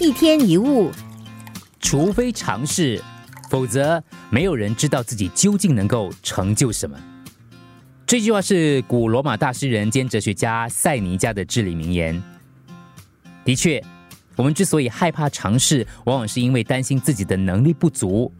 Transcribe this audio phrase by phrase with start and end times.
[0.00, 0.90] 一天一物，
[1.78, 2.98] 除非尝试，
[3.50, 6.98] 否则没有人知道自己究竟能够成就什么。
[8.06, 12.20] 这句话是古罗马大诗人兼哲学家塞尼加的至理名言。
[13.44, 13.84] 的确，
[14.36, 18.32] 我们之所以害怕尝试，往往是因为担心自己的能力不足。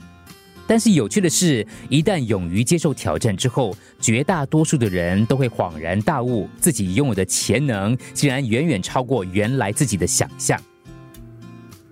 [0.66, 10.58] 但是有趣的是，一旦勇于接受挑战之后，绝大多数的人都会恍然大悟，自己拥有的潜能竟然远远超过原来自己的想象。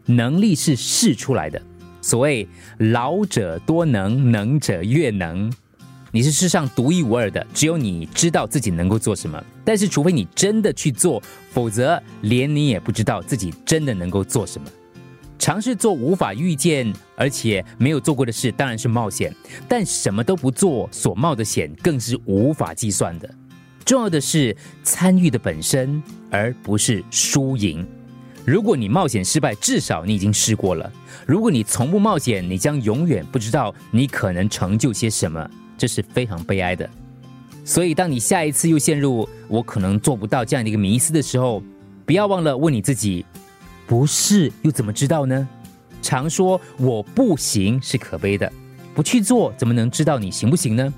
[0.09, 1.61] 能力是试出来的，
[2.00, 2.49] 所谓
[2.93, 5.53] “老者多能，能者越能”。
[6.11, 9.43] 你是世上独一无二的，只有你知道自己能够做什么。
[9.63, 14.66] 但是，除非你真的去做，否则连你也不知道自己真的能够做什么。
[15.39, 19.30] 尝试做无法预见而且没有做过的事，当然是冒险；
[19.68, 23.29] 但什么都不做所冒的险，更是无法计算的。
[23.85, 27.86] 重要的是参与的本身，而不是输赢。
[28.48, 30.90] 如果你冒险失败，至少你已经试过了；
[31.26, 35.46] 如果你从不冒险，你将永远不知道你可能成就些什么，
[35.77, 36.88] 这是非常悲哀的。
[37.62, 41.62] 所以，当你下一次又陷入“我可能做不到”这样的一个迷思的时候，
[42.06, 43.22] 不要忘了问你自己。
[43.86, 45.46] 不是又怎么知道呢？
[46.00, 48.50] 常说我不行是可悲的，
[48.94, 50.94] 不去做怎么能知道你行不行呢？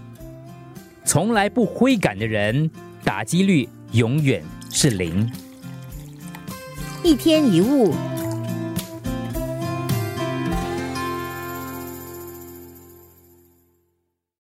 [1.04, 2.70] 从来不挥杆的人，
[3.02, 5.28] 打击率永远是零。
[7.02, 7.94] 一天一物。